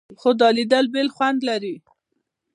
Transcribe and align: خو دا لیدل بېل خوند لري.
خو 0.19 0.29
دا 0.39 0.49
لیدل 0.57 0.85
بېل 0.93 1.09
خوند 1.15 1.39
لري. 1.49 1.75